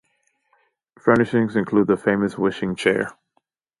[0.99, 3.13] Furnishings include the famous Wishing Chair.